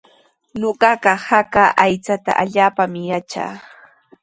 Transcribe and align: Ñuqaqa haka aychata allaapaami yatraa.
Ñuqaqa 0.59 1.11
haka 1.27 1.63
aychata 1.83 2.31
allaapaami 2.43 3.01
yatraa. 3.11 3.53